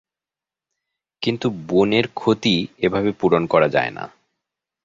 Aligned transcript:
কিন্তু 1.21 1.47
বনের 1.67 2.05
ক্ষতি 2.13 2.55
এভাবে 2.77 3.11
পূরণ 3.11 3.43
করা 3.45 3.67
যায় 3.67 3.91
না। 3.91 4.05